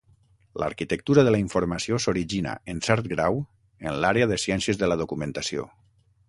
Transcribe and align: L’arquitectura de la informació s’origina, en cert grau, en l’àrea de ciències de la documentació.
L’arquitectura 0.61 1.25
de 1.27 1.33
la 1.35 1.41
informació 1.41 1.99
s’origina, 2.05 2.55
en 2.73 2.81
cert 2.87 3.11
grau, 3.13 3.37
en 3.91 4.01
l’àrea 4.05 4.31
de 4.33 4.41
ciències 4.47 4.81
de 4.83 4.91
la 4.91 4.99
documentació. 5.05 5.69